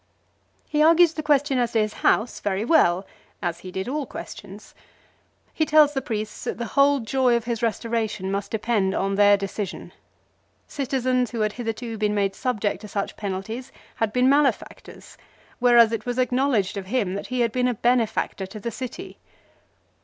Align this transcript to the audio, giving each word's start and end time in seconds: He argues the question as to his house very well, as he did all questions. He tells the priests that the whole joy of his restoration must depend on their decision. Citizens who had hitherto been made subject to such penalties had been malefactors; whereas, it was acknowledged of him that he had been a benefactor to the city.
He 0.67 0.81
argues 0.81 1.13
the 1.13 1.21
question 1.21 1.59
as 1.59 1.73
to 1.73 1.79
his 1.79 1.93
house 2.01 2.39
very 2.39 2.65
well, 2.65 3.05
as 3.39 3.59
he 3.59 3.69
did 3.71 3.87
all 3.87 4.07
questions. 4.07 4.73
He 5.53 5.63
tells 5.63 5.93
the 5.93 6.01
priests 6.01 6.45
that 6.45 6.57
the 6.57 6.65
whole 6.73 7.01
joy 7.01 7.35
of 7.35 7.43
his 7.45 7.61
restoration 7.61 8.31
must 8.31 8.49
depend 8.49 8.95
on 8.95 9.13
their 9.13 9.37
decision. 9.37 9.91
Citizens 10.67 11.29
who 11.29 11.41
had 11.41 11.53
hitherto 11.53 11.99
been 11.99 12.15
made 12.15 12.33
subject 12.33 12.81
to 12.81 12.87
such 12.87 13.15
penalties 13.15 13.71
had 13.97 14.11
been 14.11 14.27
malefactors; 14.27 15.17
whereas, 15.59 15.91
it 15.91 16.07
was 16.07 16.17
acknowledged 16.17 16.77
of 16.77 16.87
him 16.87 17.13
that 17.13 17.27
he 17.27 17.41
had 17.41 17.51
been 17.51 17.67
a 17.67 17.75
benefactor 17.75 18.47
to 18.47 18.59
the 18.59 18.71
city. 18.71 19.19